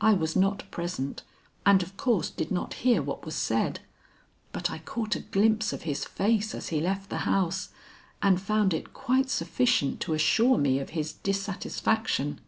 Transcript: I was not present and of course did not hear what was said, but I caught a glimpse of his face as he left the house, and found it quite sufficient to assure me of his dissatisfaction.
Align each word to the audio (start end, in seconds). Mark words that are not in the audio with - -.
I 0.00 0.14
was 0.14 0.36
not 0.36 0.64
present 0.70 1.22
and 1.66 1.82
of 1.82 1.94
course 1.98 2.30
did 2.30 2.50
not 2.50 2.72
hear 2.80 3.02
what 3.02 3.26
was 3.26 3.34
said, 3.34 3.80
but 4.52 4.70
I 4.70 4.78
caught 4.78 5.16
a 5.16 5.20
glimpse 5.20 5.74
of 5.74 5.82
his 5.82 6.06
face 6.06 6.54
as 6.54 6.68
he 6.68 6.80
left 6.80 7.10
the 7.10 7.18
house, 7.28 7.68
and 8.22 8.40
found 8.40 8.72
it 8.72 8.94
quite 8.94 9.28
sufficient 9.28 10.00
to 10.00 10.14
assure 10.14 10.56
me 10.56 10.78
of 10.78 10.88
his 10.96 11.12
dissatisfaction. 11.12 12.40